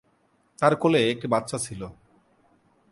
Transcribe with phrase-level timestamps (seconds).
[0.59, 1.81] তার কোলে একটি বাচ্চা ছিল।